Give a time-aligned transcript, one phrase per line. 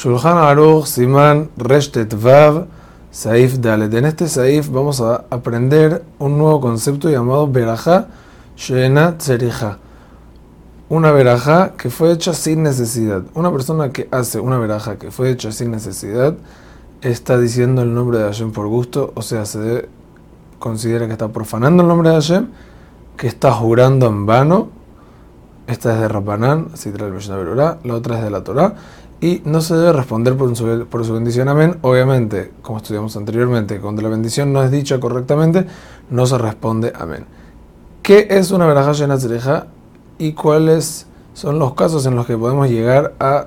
[0.00, 2.66] Shulchan Aruch Siman Reshtet Vav
[3.12, 3.92] Saif Dalet.
[3.92, 8.06] En este Saif vamos a aprender un nuevo concepto llamado Berajá
[8.56, 9.76] Shena Tzerija.
[10.88, 13.24] Una verajá que fue hecha sin necesidad.
[13.34, 16.34] Una persona que hace una verajá que fue hecha sin necesidad
[17.02, 19.86] está diciendo el nombre de Hashem por gusto, o sea, se
[20.58, 22.46] considera que está profanando el nombre de Hashem,
[23.18, 24.79] que está jurando en vano.
[25.70, 28.74] Esta es de Rabbanán, el Mishnah la otra es de la Torah
[29.20, 31.78] y no se debe responder por su, por su bendición amén.
[31.82, 35.66] Obviamente, como estudiamos anteriormente, cuando la bendición no es dicha correctamente,
[36.10, 37.24] no se responde amén.
[38.02, 39.16] ¿Qué es una veraja llena
[40.18, 43.46] y cuáles son los casos en los que podemos llegar a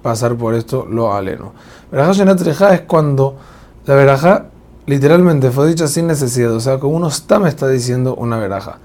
[0.00, 1.54] pasar por esto lo aleno?
[1.90, 2.36] Veraja llena
[2.72, 3.36] es cuando
[3.86, 4.46] la veraja
[4.86, 8.78] literalmente fue dicha sin necesidad, o sea, como uno está me está diciendo una veraja.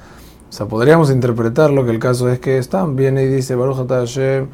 [0.58, 4.48] Sea, podríamos interpretarlo que el caso es que están viene y dice Baruch Hashem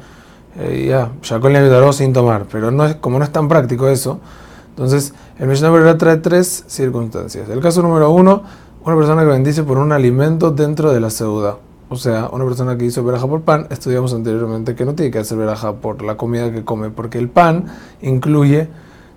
[0.58, 4.20] eh, ya, Shakol le sin tomar, pero no es, como no es tan práctico eso,
[4.68, 7.48] entonces el Mishnah trae tres circunstancias.
[7.48, 8.42] El caso número uno,
[8.84, 11.56] una persona que bendice por un alimento dentro de la ceuda.
[11.88, 15.20] O sea, una persona que hizo veraja por pan, estudiamos anteriormente que no tiene que
[15.20, 17.64] hacer veraja por la comida que come, porque el pan
[18.02, 18.68] incluye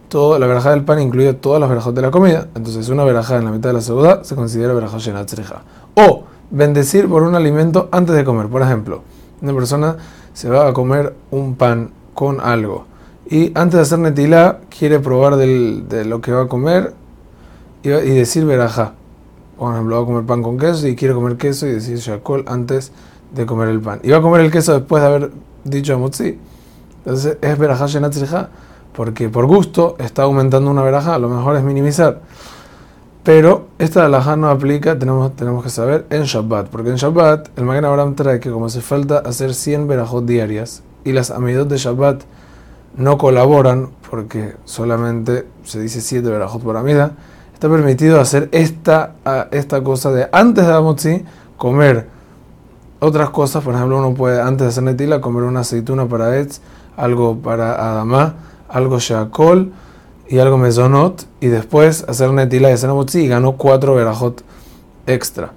[0.08, 2.48] todo, la veraja del pan incluye todas las verajas de la comida.
[2.56, 5.64] Entonces, una veraja en la mitad de la ceuda se considera veraja shenatzreja.
[5.96, 8.48] O bendecir por un alimento antes de comer.
[8.48, 9.02] Por ejemplo,
[9.42, 9.98] una persona
[10.34, 12.86] se va a comer un pan con algo
[13.30, 16.94] y antes de hacer netilá quiere probar de lo que va a comer
[17.84, 18.94] y, decir verajá.
[19.58, 22.46] Por ejemplo, va a comer pan con queso y quiere comer queso y decir shakol
[22.48, 22.92] antes
[23.34, 24.00] de comer el pan.
[24.04, 25.32] Y va a comer el queso después de haber
[25.64, 26.38] dicho amotzi.
[27.00, 28.50] Entonces es verajá shenatzriha
[28.94, 32.22] porque por gusto está aumentando una verajá, lo mejor es minimizar.
[33.28, 36.70] Pero esta alajá no aplica, tenemos, tenemos que saber, en Shabbat.
[36.70, 40.82] Porque en Shabbat el Magen Abraham trae que como hace falta hacer 100 verajot diarias
[41.04, 42.22] y las amidot de Shabbat
[42.96, 47.18] no colaboran porque solamente se dice 7 verajot por amida,
[47.54, 49.16] está permitido hacer esta,
[49.52, 51.26] esta cosa de antes de Amotzi
[51.58, 52.08] comer
[53.02, 53.62] otras cosas.
[53.62, 56.62] Por ejemplo, uno puede antes de hacer netila comer una aceituna para Etz,
[56.96, 58.36] algo para Adamá,
[58.70, 59.74] algo Shakol
[60.30, 64.44] y algo mesonot, y después hacer netila y hacer y ganó cuatro verajot
[65.06, 65.54] extra.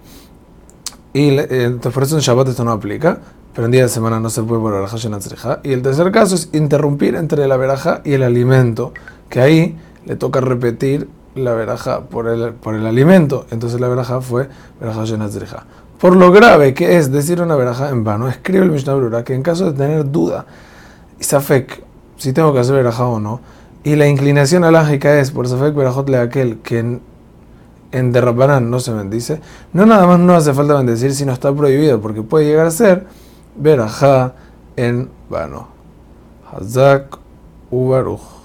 [1.13, 3.21] Y eh, entonces por eso en Shabbat esto no aplica,
[3.55, 6.51] pero en día de semana no se puede por verajá Y el tercer caso es
[6.53, 8.93] interrumpir entre la veraja y el alimento,
[9.29, 13.47] que ahí le toca repetir la veraja por el, por el alimento.
[13.51, 14.49] Entonces la veraja fue
[14.81, 15.65] verajá shenatzreja.
[16.01, 19.35] Por lo grave que es decir una veraja en vano, escribe el Mishnah Brura que
[19.35, 20.47] en caso de tener duda,
[21.19, 21.83] y safek,
[22.17, 23.41] si tengo que hacer veraja o no,
[23.83, 27.01] y la inclinación alágica es, por Safek Berajot le aquel que en,
[27.93, 28.13] en
[28.71, 29.41] no se bendice,
[29.73, 33.07] no nada más no hace falta bendecir, sino está prohibido, porque puede llegar a ser
[33.57, 34.35] Berajá
[34.77, 35.69] en vano.
[36.53, 37.19] Hazak
[37.71, 38.40] Ubaruch.